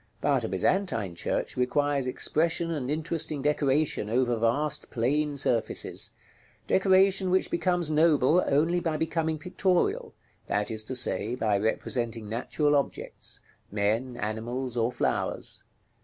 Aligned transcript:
But 0.19 0.43
a 0.43 0.47
Byzantine 0.49 1.13
church 1.13 1.55
requires 1.55 2.07
expression 2.07 2.71
and 2.71 2.89
interesting 2.89 3.39
decoration 3.43 4.09
over 4.09 4.35
vast 4.35 4.89
plane 4.89 5.37
surfaces, 5.37 6.09
decoration 6.65 7.29
which 7.29 7.51
becomes 7.51 7.91
noble 7.91 8.43
only 8.47 8.79
by 8.79 8.97
becoming 8.97 9.37
pictorial; 9.37 10.15
that 10.47 10.71
is 10.71 10.83
to 10.85 10.95
say, 10.95 11.35
by 11.35 11.55
representing 11.59 12.27
natural 12.27 12.75
objects, 12.75 13.41
men, 13.71 14.17
animals, 14.17 14.75
or 14.75 14.91
flowers. 14.91 15.61